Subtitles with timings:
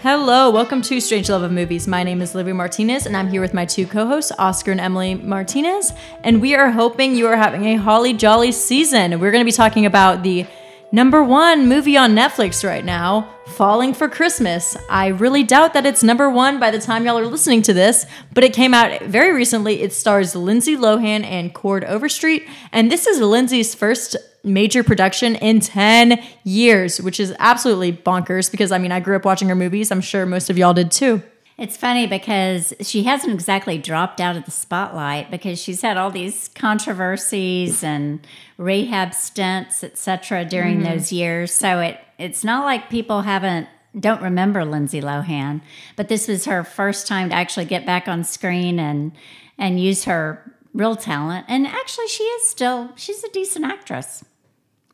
[0.00, 1.88] Hello, welcome to Strange Love of Movies.
[1.88, 4.80] My name is Livy Martinez, and I'm here with my two co hosts, Oscar and
[4.80, 5.92] Emily Martinez.
[6.22, 9.18] And we are hoping you are having a holly jolly season.
[9.18, 10.46] We're going to be talking about the
[10.92, 14.76] number one movie on Netflix right now, Falling for Christmas.
[14.88, 18.06] I really doubt that it's number one by the time y'all are listening to this,
[18.32, 19.82] but it came out very recently.
[19.82, 25.60] It stars Lindsay Lohan and Cord Overstreet, and this is Lindsay's first major production in
[25.60, 29.90] 10 years, which is absolutely bonkers because I mean, I grew up watching her movies.
[29.90, 31.22] I'm sure most of y'all did too.
[31.58, 36.08] It's funny because she hasn't exactly dropped out of the spotlight because she's had all
[36.08, 38.24] these controversies and
[38.58, 40.44] rehab stints, etc.
[40.44, 40.92] during mm-hmm.
[40.92, 41.52] those years.
[41.52, 43.68] So it it's not like people haven't
[43.98, 45.60] don't remember Lindsay Lohan,
[45.96, 49.10] but this was her first time to actually get back on screen and
[49.58, 51.46] and use her real talent.
[51.48, 54.24] And actually she is still she's a decent actress.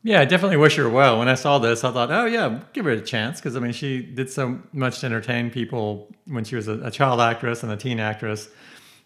[0.05, 1.17] Yeah, I definitely wish her well.
[1.17, 3.71] When I saw this, I thought, oh yeah, give her a chance because I mean,
[3.71, 7.71] she did so much to entertain people when she was a, a child actress and
[7.71, 8.47] a teen actress,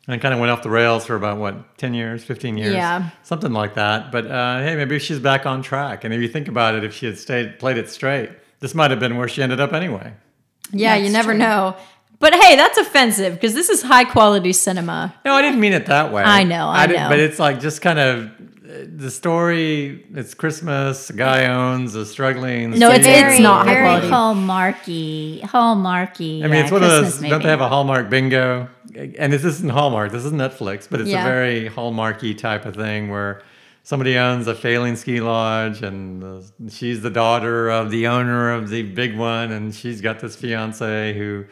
[0.10, 3.12] and kind of went off the rails for about what ten years, fifteen years, yeah,
[3.24, 4.12] something like that.
[4.12, 6.04] But uh, hey, maybe she's back on track.
[6.04, 8.92] And if you think about it, if she had stayed played it straight, this might
[8.92, 10.14] have been where she ended up anyway.
[10.74, 11.40] Yeah, that's you never true.
[11.40, 11.78] know.
[12.20, 15.16] But hey, that's offensive because this is high quality cinema.
[15.24, 16.24] No, I didn't mean it that way.
[16.24, 17.08] I know, I, I know.
[17.08, 18.30] But it's like just kind of
[18.70, 25.42] the story it's christmas a guy owns a struggling no it's, it's not very hallmarky
[25.42, 27.30] hallmarky i mean it's one of those movie.
[27.30, 28.70] don't they have a hallmark bingo
[29.18, 31.22] and this isn't hallmark this is netflix but it's yeah.
[31.22, 33.42] a very hallmarky type of thing where
[33.82, 38.70] somebody owns a failing ski lodge and uh, she's the daughter of the owner of
[38.70, 41.44] the big one and she's got this fiance who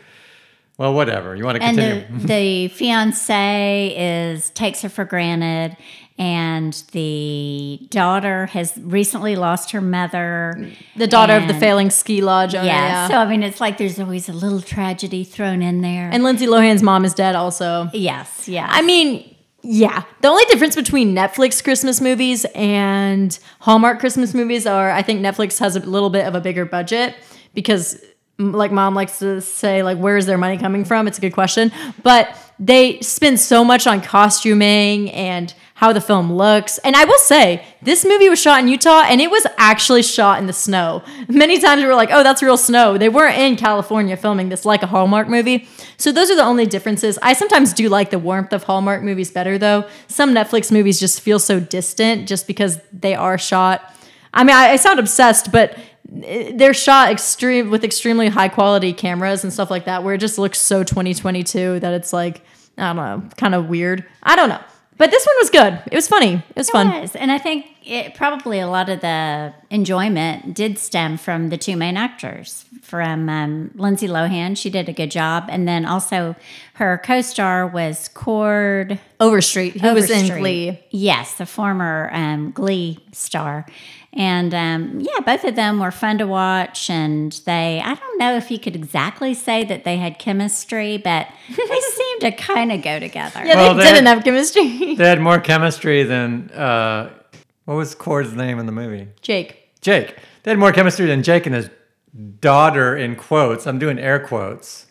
[0.78, 1.36] well, whatever.
[1.36, 2.06] You want to continue?
[2.08, 5.76] And the, the fiance is takes her for granted,
[6.18, 10.70] and the daughter has recently lost her mother.
[10.96, 12.66] The daughter of the failing ski lodge owner.
[12.66, 16.09] Yeah, yeah, So I mean, it's like there's always a little tragedy thrown in there.
[16.12, 17.90] And Lindsay Lohan's mom is dead, also.
[17.94, 18.47] Yes.
[18.47, 18.68] Yeah.
[18.69, 20.03] I mean, yeah.
[20.22, 25.59] The only difference between Netflix Christmas movies and Hallmark Christmas movies are, I think Netflix
[25.59, 27.16] has a little bit of a bigger budget
[27.53, 28.03] because
[28.40, 31.34] like mom likes to say like where is their money coming from it's a good
[31.34, 31.72] question
[32.03, 36.80] but they spend so much on costuming and how the film looks.
[36.80, 40.40] And i will say this movie was shot in utah and it was actually shot
[40.40, 41.04] in the snow.
[41.28, 42.98] Many times we were like oh that's real snow.
[42.98, 45.68] They weren't in california filming this like a hallmark movie.
[45.98, 47.20] So those are the only differences.
[47.22, 49.88] I sometimes do like the warmth of hallmark movies better though.
[50.08, 53.94] Some netflix movies just feel so distant just because they are shot.
[54.34, 55.78] I mean, I, I sound obsessed, but
[56.24, 60.20] eh, they're shot extreme with extremely high quality cameras and stuff like that where it
[60.20, 62.42] just looks so 2022 that it's like
[62.78, 64.04] i don't know kind of weird.
[64.24, 64.62] I don't know
[64.97, 65.80] but this one was good.
[65.91, 66.34] It was funny.
[66.35, 67.02] It was it fun.
[67.02, 67.16] was.
[67.16, 71.78] and i think it probably a lot of the enjoyment did stem from the two
[71.78, 74.58] main actors from um, lindsay lohan.
[74.58, 75.46] She did a good job.
[75.50, 76.35] And then also
[76.74, 80.22] her co-star was cord overstreet who overstreet.
[80.22, 80.80] was in glee.
[80.91, 83.66] Yes the former um, glee star.
[84.14, 86.90] And um, yeah, both of them were fun to watch.
[86.90, 91.28] And they, I don't know if you could exactly say that they had chemistry, but
[91.50, 91.64] they
[92.19, 93.45] seemed to kind of go together.
[93.45, 94.95] Yeah, well, they, they, didn't had, have chemistry.
[94.95, 97.09] they had more chemistry than, uh,
[97.66, 99.07] what was Cord's name in the movie?
[99.22, 99.69] Jake.
[99.81, 100.16] Jake.
[100.44, 101.69] They had more chemistry than Jake and his
[102.39, 103.67] daughter, in quotes.
[103.67, 104.85] I'm doing air quotes.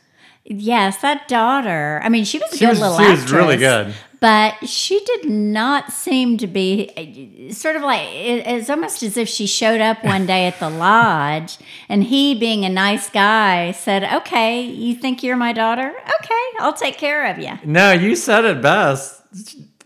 [0.44, 2.00] Yes, that daughter.
[2.04, 3.18] I mean, she was a she good was, little she actress.
[3.18, 8.70] She was really good but she did not seem to be sort of like it's
[8.70, 12.68] almost as if she showed up one day at the lodge and he being a
[12.68, 15.88] nice guy said okay you think you're my daughter?
[16.20, 19.22] Okay i'll take care of you no you said it best.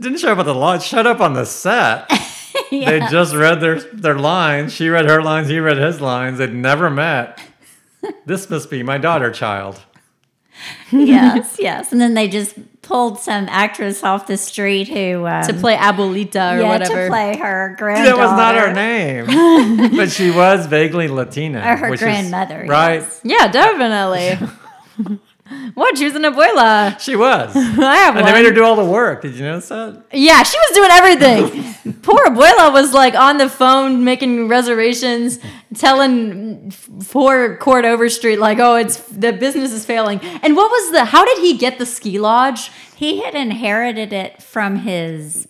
[0.01, 2.11] Didn't show up at the lodge showed up on the set.
[2.73, 2.91] Yeah.
[2.91, 4.73] they just read their their lines.
[4.75, 6.39] She read her lines he read his lines.
[6.39, 7.41] They'd never met.
[8.27, 9.81] This must be my daughter child
[10.93, 15.55] yes yes and then they just pulled some actress off the street who um, to
[15.55, 17.05] play Abuelita or yeah, whatever.
[17.05, 18.17] to play her granddaughter.
[18.17, 21.61] That was not her name, but she was vaguely Latina.
[21.61, 23.01] Or her grandmother, is, right?
[23.01, 23.21] Yes.
[23.23, 25.19] Yeah, definitely.
[25.75, 25.99] What?
[25.99, 26.99] She was an abuela.
[27.01, 27.55] She was.
[27.57, 28.33] I have and one.
[28.33, 29.23] they made her do all the work.
[29.23, 30.05] Did you notice that?
[30.13, 31.95] Yeah, she was doing everything.
[32.03, 35.39] Poor abuela was like on the phone making reservations,
[35.75, 36.73] telling
[37.11, 41.05] poor Cord Overstreet like, "Oh, it's the business is failing." And what was the?
[41.05, 42.71] How did he get the ski lodge?
[42.95, 45.49] He had inherited it from his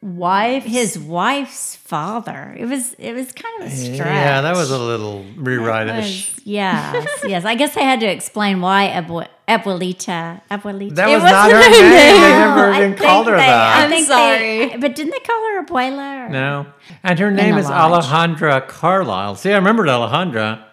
[0.00, 2.54] wife his wife's father.
[2.58, 3.98] It was it was kind of a stretch.
[3.98, 6.36] yeah that was a little rewrite-ish.
[6.44, 7.44] Yes yes.
[7.44, 11.72] I guess i had to explain why Abu- abuelita abuelita that was not her name,
[11.72, 11.90] name.
[11.90, 13.90] they never even called her they, that.
[13.90, 16.66] I'm sorry they, but didn't they call her abuela no.
[17.02, 18.04] And her name is lodge.
[18.04, 19.34] alejandra carlisle.
[19.34, 20.64] See i remembered alejandra.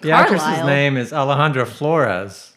[0.00, 2.51] The actress's name is Alejandra Flores.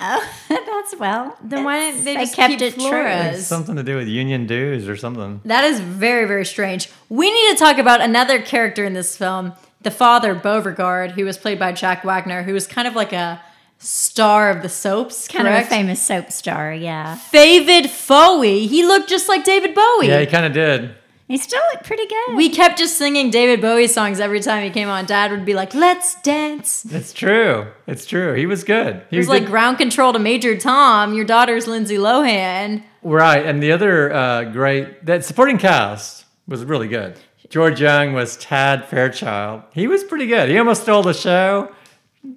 [0.00, 1.36] Oh, that's well.
[1.42, 3.38] Then why didn't they, they just kept keep it Flores?
[3.38, 5.40] It's something to do with union dues or something.
[5.44, 6.90] That is very, very strange.
[7.08, 9.52] We need to talk about another character in this film,
[9.82, 13.42] the father, Beauregard, who was played by Jack Wagner, who was kind of like a
[13.78, 15.28] star of the soaps.
[15.28, 15.66] Kind correct?
[15.66, 17.18] of a famous soap star, yeah.
[17.32, 18.66] David Bowie.
[18.66, 20.08] He looked just like David Bowie.
[20.08, 20.94] Yeah, he kind of did.
[21.30, 22.34] He still looked pretty good.
[22.34, 25.06] We kept just singing David Bowie songs every time he came on.
[25.06, 27.68] Dad would be like, "Let's dance." It's true.
[27.86, 28.34] It's true.
[28.34, 29.02] He was good.
[29.10, 31.14] He was, like ground control to Major Tom.
[31.14, 32.82] Your daughter's Lindsay Lohan.
[33.04, 37.16] Right, and the other uh, great that supporting cast was really good.
[37.48, 39.62] George Young was Tad Fairchild.
[39.72, 40.48] He was pretty good.
[40.48, 41.70] He almost stole the show.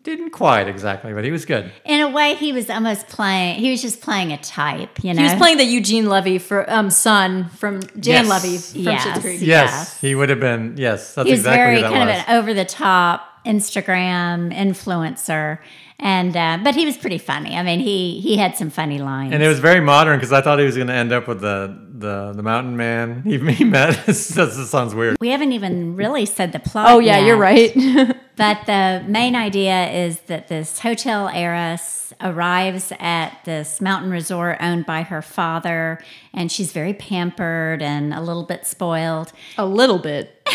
[0.03, 1.69] Didn't quite exactly, but he was good.
[1.83, 3.59] In a way, he was almost playing.
[3.59, 5.21] He was just playing a type, you know.
[5.21, 8.29] He was playing the Eugene Levy for um son from Jan yes.
[8.29, 9.19] Levy from yes.
[9.19, 9.41] Creek.
[9.41, 9.47] Yes.
[9.47, 10.75] yes, he would have been.
[10.77, 12.19] Yes, that's exactly what he was exactly very kind was.
[12.19, 15.59] of an over the top Instagram influencer,
[16.03, 17.55] and uh, but he was pretty funny.
[17.55, 20.41] I mean, he he had some funny lines, and it was very modern because I
[20.41, 23.63] thought he was going to end up with the the the mountain man he, he
[23.63, 23.97] met.
[24.05, 25.15] this, this sounds weird.
[25.21, 26.89] We haven't even really said the plot.
[26.89, 27.25] Oh yeah, yet.
[27.25, 27.73] you're right.
[28.35, 34.85] but the main idea is that this hotel heiress arrives at this mountain resort owned
[34.85, 36.03] by her father,
[36.33, 39.31] and she's very pampered and a little bit spoiled.
[39.57, 40.45] A little bit.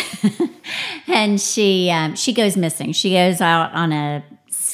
[1.07, 2.91] and she um, she goes missing.
[2.91, 4.23] She goes out on a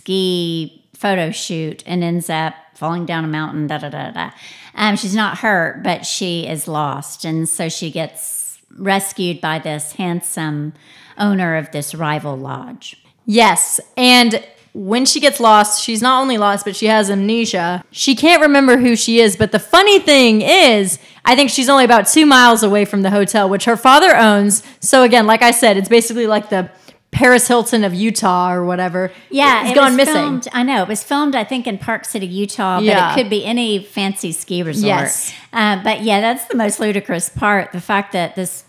[0.06, 3.66] ski photo shoot and ends up falling down a mountain.
[3.66, 4.32] Da da da da.
[4.76, 9.94] Um, she's not hurt, but she is lost, and so she gets rescued by this
[9.94, 10.74] handsome
[11.18, 13.02] owner of this rival lodge.
[13.26, 13.80] Yes.
[13.98, 17.84] And when she gets lost, she's not only lost, but she has amnesia.
[17.90, 19.38] She can't remember who she is.
[19.38, 23.10] But the funny thing is, I think she's only about two miles away from the
[23.10, 24.62] hotel, which her father owns.
[24.82, 26.70] So, again, like I said, it's basically like the
[27.16, 29.10] Paris Hilton of Utah or whatever.
[29.30, 30.14] Yeah, it's it gone missing.
[30.14, 33.14] Filmed, I know it was filmed, I think, in Park City, Utah, but yeah.
[33.14, 34.86] it could be any fancy ski resort.
[34.86, 35.34] Yes.
[35.54, 37.72] Uh, but yeah, that's the most ludicrous part.
[37.72, 38.66] The fact that this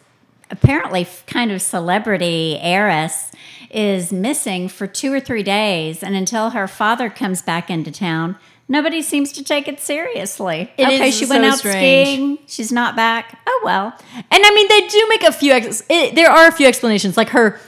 [0.48, 3.32] apparently kind of celebrity heiress
[3.68, 8.36] is missing for two or three days, and until her father comes back into town,
[8.68, 10.70] nobody seems to take it seriously.
[10.78, 12.08] It okay, she went out strange.
[12.08, 12.38] skiing.
[12.46, 13.40] She's not back.
[13.44, 13.92] Oh well.
[14.14, 15.52] And I mean, they do make a few.
[15.52, 17.58] Ex- it, there are a few explanations, like her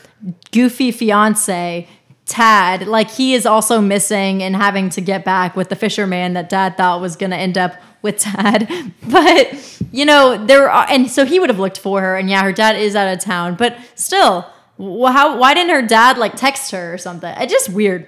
[0.52, 1.88] goofy fiance.
[2.26, 6.50] Tad, like he is also missing and having to get back with the fisherman that
[6.50, 8.70] dad thought was going to end up with Tad.
[9.08, 12.16] But, you know, there are, and so he would have looked for her.
[12.16, 14.42] And yeah, her dad is out of town, but still,
[14.78, 17.34] how, why didn't her dad like text her or something?
[17.38, 18.06] It's just weird.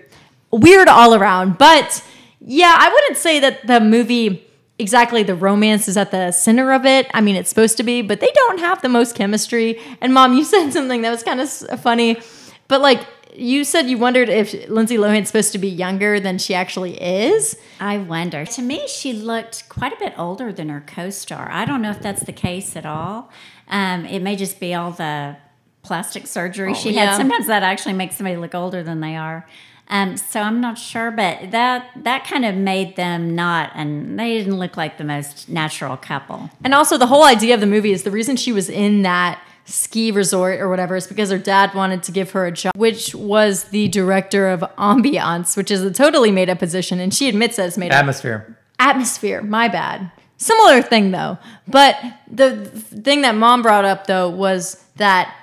[0.50, 1.56] Weird all around.
[1.56, 2.04] But
[2.40, 4.46] yeah, I wouldn't say that the movie
[4.80, 7.06] exactly the romance is at the center of it.
[7.14, 9.80] I mean, it's supposed to be, but they don't have the most chemistry.
[10.00, 11.50] And mom, you said something that was kind of
[11.80, 12.20] funny,
[12.68, 16.54] but like you said you wondered if Lindsay Lohan's supposed to be younger than she
[16.54, 17.56] actually is.
[17.78, 18.44] I wonder.
[18.44, 21.48] To me, she looked quite a bit older than her co-star.
[21.50, 23.30] I don't know if that's the case at all.
[23.68, 25.36] Um, it may just be all the
[25.82, 27.06] plastic surgery oh, she yeah.
[27.06, 27.16] had.
[27.16, 29.46] Sometimes that actually makes somebody look older than they are.
[29.90, 34.38] Um, so I'm not sure, but that that kind of made them not, and they
[34.38, 36.48] didn't look like the most natural couple.
[36.62, 39.42] And also, the whole idea of the movie is the reason she was in that
[39.64, 43.14] ski resort or whatever is because her dad wanted to give her a job, which
[43.16, 47.56] was the director of ambiance, which is a totally made up position, and she admits
[47.56, 48.47] that it's made atmosphere.
[48.49, 48.56] up.
[48.78, 49.40] Atmosphere.
[49.40, 49.42] Atmosphere.
[49.42, 50.12] My bad.
[50.37, 51.97] Similar thing though, but
[52.30, 55.35] the thing that mom brought up though was that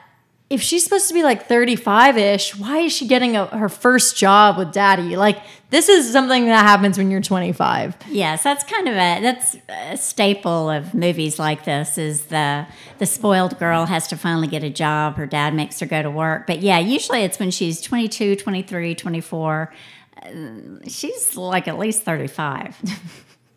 [0.49, 4.15] if she's supposed to be like 35 ish, why is she getting a, her first
[4.15, 5.17] job with daddy?
[5.17, 5.39] Like,
[5.71, 7.95] this is something that happens when you're 25.
[8.07, 12.65] Yes, that's kind of a that's a staple of movies like this is the
[12.99, 16.09] the spoiled girl has to finally get a job, her dad makes her go to
[16.09, 16.47] work.
[16.47, 19.73] But yeah, usually it's when she's 22, 23, 24.
[20.23, 20.29] Uh,
[20.87, 22.77] she's like at least 35.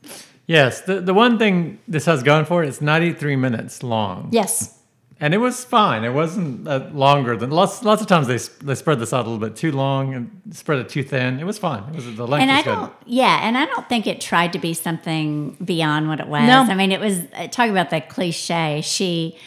[0.48, 4.30] yes, the the one thing this has going for it, it's 93 minutes long.
[4.32, 4.79] Yes
[5.20, 6.02] and it was fine.
[6.02, 7.82] It wasn't uh, longer than lots.
[7.84, 10.78] Lots of times they they spread this out a little bit too long and spread
[10.78, 11.38] it too thin.
[11.38, 11.84] It was fine.
[11.90, 12.42] It was the length.
[12.42, 12.92] And I don't.
[13.04, 16.46] Yeah, and I don't think it tried to be something beyond what it was.
[16.46, 16.62] No.
[16.62, 18.80] I mean, it was uh, talking about the cliche.
[18.82, 19.38] She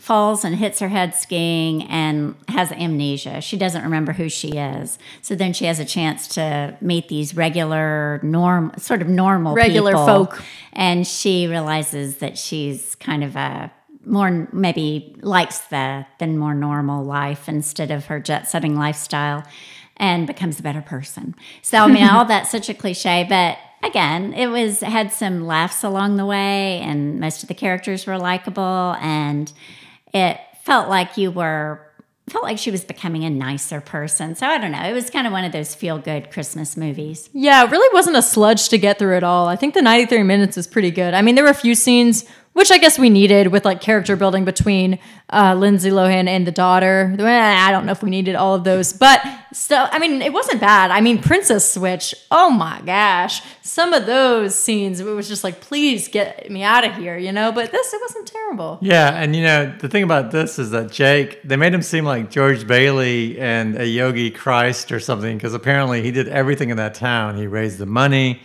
[0.00, 3.40] falls and hits her head skiing and has amnesia.
[3.40, 4.98] She doesn't remember who she is.
[5.22, 9.92] So then she has a chance to meet these regular norm sort of normal regular
[9.92, 10.42] people, folk
[10.72, 13.72] and she realizes that she's kind of a
[14.08, 19.44] more maybe likes the than more normal life instead of her jet setting lifestyle
[19.96, 21.34] and becomes a better person.
[21.62, 25.84] So I mean all that's such a cliche, but again, it was had some laughs
[25.84, 29.52] along the way and most of the characters were likable and
[30.12, 31.84] it felt like you were
[32.28, 34.34] felt like she was becoming a nicer person.
[34.34, 34.82] So I don't know.
[34.82, 37.30] It was kind of one of those feel good Christmas movies.
[37.32, 39.48] Yeah, it really wasn't a sludge to get through at all.
[39.48, 41.14] I think the 93 minutes is pretty good.
[41.14, 42.24] I mean, there were a few scenes
[42.58, 44.98] which I guess we needed with like character building between
[45.30, 47.14] uh, Lindsay Lohan and the daughter.
[47.16, 50.60] I don't know if we needed all of those, but still, I mean, it wasn't
[50.60, 50.90] bad.
[50.90, 55.60] I mean, Princess Switch, oh my gosh, some of those scenes, it was just like,
[55.60, 57.52] please get me out of here, you know?
[57.52, 58.78] But this, it wasn't terrible.
[58.82, 62.04] Yeah, and you know, the thing about this is that Jake, they made him seem
[62.04, 66.76] like George Bailey and a Yogi Christ or something, because apparently he did everything in
[66.78, 67.36] that town.
[67.36, 68.40] He raised the money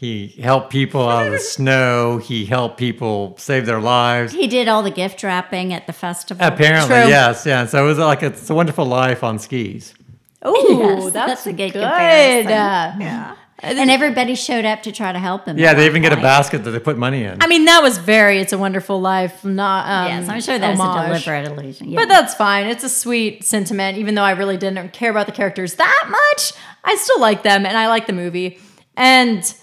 [0.00, 2.16] he helped people out of the snow.
[2.16, 4.32] He helped people save their lives.
[4.32, 6.42] He did all the gift wrapping at the festival.
[6.42, 7.06] Apparently, True.
[7.06, 7.66] yes, yeah.
[7.66, 9.92] So it was like a, it's a wonderful life on skis.
[10.40, 11.82] Oh, yes, that's, that's, a good, good.
[11.82, 12.50] comparison.
[12.50, 13.36] yeah.
[13.58, 15.58] And everybody showed up to try to help him.
[15.58, 17.36] Yeah, they even get a basket that they put money in.
[17.42, 20.80] I mean, that was very "It's a Wonderful Life." Not um, yes, I'm sure that's
[20.80, 21.20] homage.
[21.20, 21.90] a deliberate illusion.
[21.90, 21.98] Yeah.
[22.00, 22.68] But that's fine.
[22.68, 26.54] It's a sweet sentiment, even though I really didn't care about the characters that much.
[26.84, 28.58] I still like them, and I like the movie.
[28.96, 29.54] And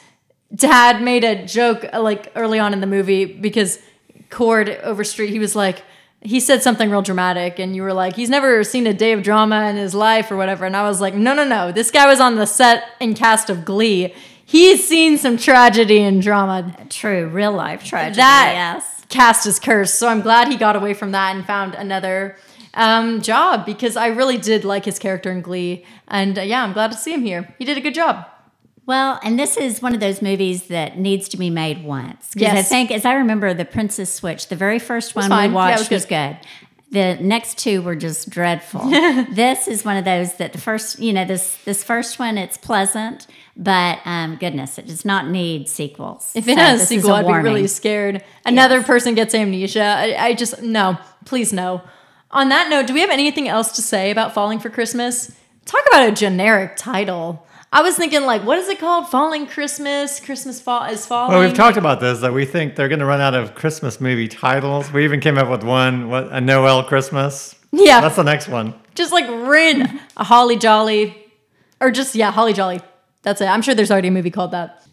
[0.54, 3.80] dad made a joke uh, like early on in the movie because
[4.30, 5.84] Cord Overstreet, he was like,
[6.22, 9.22] he said something real dramatic, and you were like, he's never seen a day of
[9.22, 10.66] drama in his life or whatever.
[10.66, 11.72] And I was like, no, no, no.
[11.72, 14.14] This guy was on the set and cast of Glee.
[14.44, 16.76] He's seen some tragedy and drama.
[16.90, 18.18] True, real life tragedy.
[18.18, 19.06] That yes.
[19.10, 19.96] cast is cursed.
[19.96, 22.36] So I'm glad he got away from that and found another
[22.74, 25.86] um, job because I really did like his character in Glee.
[26.08, 27.54] And uh, yeah, I'm glad to see him here.
[27.60, 28.26] He did a good job.
[28.88, 32.30] Well, and this is one of those movies that needs to be made once.
[32.34, 32.58] Because yes.
[32.58, 35.78] I think, as I remember, The Princess Switch, the very first one we watched yeah,
[35.80, 36.38] was, was good.
[36.90, 38.90] The next two were just dreadful.
[38.90, 42.56] this is one of those that the first, you know, this this first one, it's
[42.56, 43.28] pleasant,
[43.58, 46.32] but um, goodness, it does not need sequels.
[46.34, 48.24] If it so has a sequel, a I'd be really scared.
[48.46, 48.88] Another yes.
[48.88, 49.84] person gets amnesia.
[49.84, 51.82] I, I just no, please no.
[52.32, 55.36] On that note, do we have anything else to say about Falling for Christmas?
[55.66, 57.46] Talk about a generic title.
[57.72, 59.10] I was thinking, like, what is it called?
[59.10, 60.22] Falling Christmas?
[60.22, 61.34] Christmas fall is falling.
[61.34, 64.00] Well, we've talked about this that we think they're going to run out of Christmas
[64.00, 64.92] movie titles.
[64.94, 67.56] We even came up with one, what a Noel Christmas.
[67.72, 68.74] Yeah, that's the next one.
[68.96, 71.16] Just like Rin, a Holly Jolly,
[71.82, 72.80] or just yeah, Holly Jolly.
[73.24, 73.46] That's it.
[73.46, 74.88] I'm sure there's already a movie called that.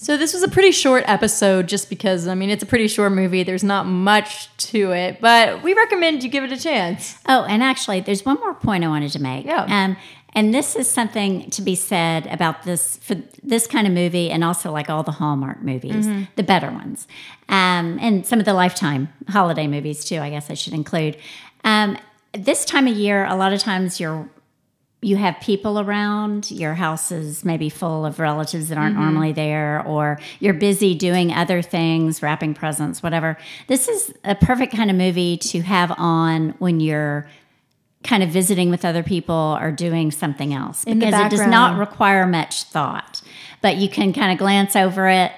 [0.00, 3.12] So this was a pretty short episode, just because I mean it's a pretty short
[3.12, 3.42] movie.
[3.42, 7.16] There's not much to it, but we recommend you give it a chance.
[7.26, 9.46] Oh, and actually, there's one more point I wanted to make.
[9.46, 9.64] Yeah.
[9.64, 9.96] Um,
[10.34, 14.44] and this is something to be said about this for this kind of movie, and
[14.44, 16.24] also like all the Hallmark movies, mm-hmm.
[16.36, 17.06] the better ones,
[17.48, 20.18] um, and some of the Lifetime holiday movies too.
[20.18, 21.16] I guess I should include.
[21.64, 21.98] Um,
[22.32, 24.28] this time of year, a lot of times you're
[25.00, 29.04] you have people around, your house is maybe full of relatives that aren't mm-hmm.
[29.04, 33.38] normally there, or you're busy doing other things, wrapping presents, whatever.
[33.68, 37.28] This is a perfect kind of movie to have on when you're
[38.04, 42.26] kind of visiting with other people or doing something else because it does not require
[42.26, 43.22] much thought.
[43.60, 45.32] But you can kind of glance over it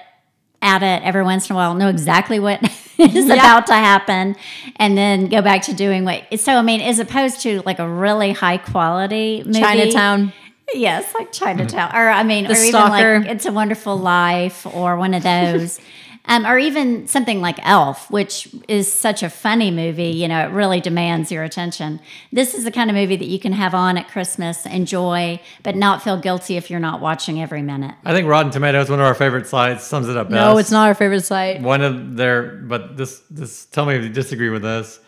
[0.61, 2.61] at it every once in a while, know exactly what
[2.97, 3.33] is yeah.
[3.33, 4.35] about to happen,
[4.75, 6.39] and then go back to doing what.
[6.39, 10.33] So, I mean, as opposed to like a really high quality movie, Chinatown.
[10.73, 11.45] Yes, like mm-hmm.
[11.45, 13.19] Chinatown, or I mean, the or stalker.
[13.19, 15.79] like It's a Wonderful Life, or one of those.
[16.25, 20.11] Um, or even something like Elf, which is such a funny movie.
[20.11, 21.99] You know, it really demands your attention.
[22.31, 25.75] This is the kind of movie that you can have on at Christmas, enjoy, but
[25.75, 27.95] not feel guilty if you're not watching every minute.
[28.05, 30.35] I think Rotten Tomatoes, one of our favorite sites, sums it up best.
[30.35, 31.59] No, it's not our favorite site.
[31.61, 33.65] One of their, but this, this.
[33.65, 35.00] Tell me if you disagree with this.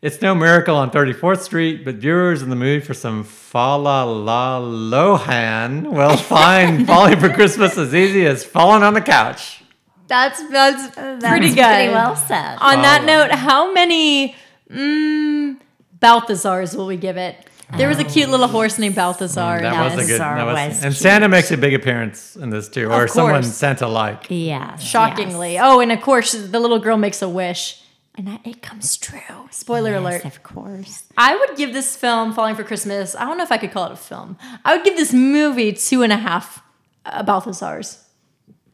[0.00, 4.04] It's no miracle on 34th Street, but viewers in the mood for some fa la
[4.04, 9.64] la lohan will find falling for Christmas as easy as falling on the couch.
[10.06, 11.64] That's that's, that's pretty good.
[11.64, 12.58] Pretty well said.
[12.60, 14.36] On that note, how many
[14.70, 15.56] mm,
[15.98, 17.36] Balthazars will we give it?
[17.76, 19.58] There was a cute little horse named Balthazar.
[19.58, 20.20] Mm, that was a good.
[20.20, 24.26] That was, and Santa makes a big appearance in this too, or someone Santa like.
[24.28, 25.54] Yeah, shockingly.
[25.54, 25.62] Yes.
[25.66, 27.82] Oh, and of course, the little girl makes a wish
[28.18, 29.48] and it comes true.
[29.50, 30.24] Spoiler yes, alert.
[30.24, 31.04] Of course.
[31.16, 33.86] I would give this film, Falling for Christmas, I don't know if I could call
[33.86, 34.36] it a film.
[34.64, 36.62] I would give this movie two and a half
[37.06, 38.02] uh, Balthazars.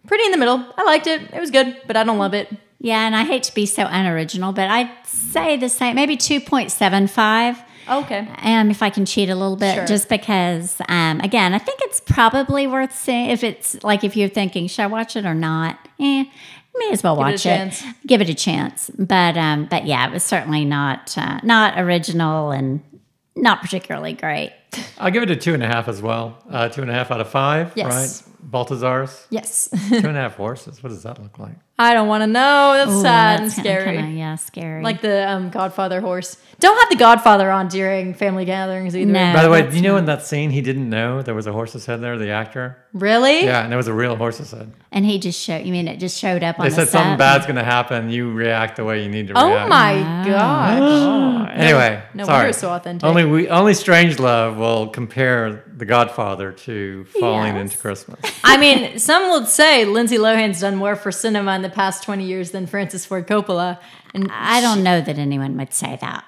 [0.07, 0.65] Pretty in the middle.
[0.77, 1.33] I liked it.
[1.33, 2.49] It was good, but I don't love it.
[2.81, 7.59] Yeah, and I hate to be so unoriginal, but I'd say the same, maybe 2.75.
[7.89, 8.29] Okay.
[8.39, 9.87] Um, if I can cheat a little bit, sure.
[9.87, 13.31] just because, um, again, I think it's probably worth seeing.
[13.31, 15.79] If it's like if you're thinking, should I watch it or not?
[16.01, 16.25] Eh,
[16.77, 18.91] may as well Give watch it, it, Give it a chance.
[18.99, 22.83] But um, but yeah, it was certainly not uh, not original and
[23.37, 24.53] not particularly great.
[24.99, 26.39] I'll give it a two and a half as well.
[26.51, 27.73] Uh, two and a half out of five.
[27.75, 28.23] Yes.
[28.27, 28.51] Right.
[28.51, 29.27] Balthazar's.
[29.31, 29.69] Yes.
[29.89, 30.83] two and a half horses.
[30.83, 31.57] What does that look like?
[31.77, 32.73] I don't want to know.
[32.75, 33.97] That's Ooh, sad that's and kinda- scary.
[33.97, 34.83] kinda, yeah, scary.
[34.83, 36.37] Like the um, Godfather horse.
[36.61, 39.11] Don't have the Godfather on during family gatherings either.
[39.11, 39.33] No.
[39.35, 41.53] By the way, do you know in that scene he didn't know there was a
[41.53, 42.79] horse's head there, the actor?
[42.93, 43.45] Really?
[43.45, 44.71] Yeah, and it was a real horse's head.
[44.93, 45.67] and he just showed.
[45.67, 47.19] You mean it just showed up on They the said something set?
[47.19, 48.09] bad's going to happen.
[48.09, 49.69] You react the way you need to Oh react.
[49.69, 50.81] my gosh.
[51.55, 52.35] Oh, anyway, no sorry.
[52.37, 53.05] wonder it's so authentic.
[53.09, 57.61] Only we, only Strange Love will compare The Godfather to Falling Yes.
[57.73, 58.19] into Christmas.
[58.43, 62.25] I mean, some would say Lindsay Lohan's done more for cinema in the past 20
[62.25, 63.81] years than Francis Ford Coppola.
[64.15, 66.25] And I don't know that anyone would say that.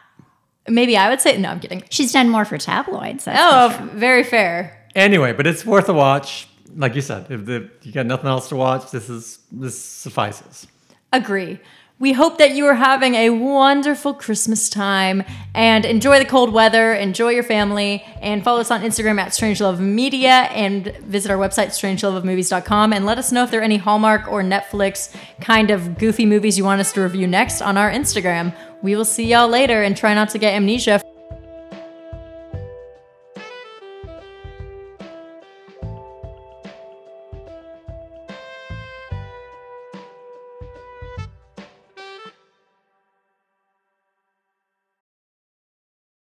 [0.69, 1.85] maybe I would say, no, I'm kidding.
[1.91, 3.25] She's done more for tabloids.
[3.27, 3.87] That's Oh, sure.
[3.95, 4.89] very fair.
[4.97, 6.49] Anyway, but it's worth a watch.
[6.75, 10.67] Like you said, if the, you got nothing else to watch, this is this suffices.
[11.13, 11.61] Agree.
[11.99, 15.23] We hope that you are having a wonderful Christmas time
[15.55, 19.63] and enjoy the cold weather, enjoy your family, and follow us on Instagram at Strange
[19.63, 23.79] Love Media and visit our website, strangeloveofmovies.com, and let us know if there are any
[23.79, 27.91] Hallmark or Netflix kind of goofy movies you want us to review next on our
[27.91, 28.55] Instagram.
[28.83, 31.01] We will see y'all later and try not to get amnesia.